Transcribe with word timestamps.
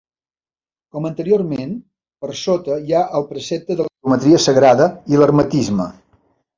Com 0.95 1.05
anteriorment, 1.09 1.75
per 2.25 2.39
sota 2.45 2.79
hi 2.87 2.97
ha 3.01 3.05
el 3.21 3.29
precepte 3.35 3.77
de 3.79 3.87
la 3.89 3.91
geometria 3.95 4.45
sagrada 4.51 4.93
i 5.15 5.25
l'hermetisme. 5.25 5.93